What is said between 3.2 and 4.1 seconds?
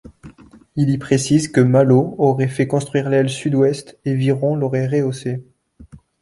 sud-ouest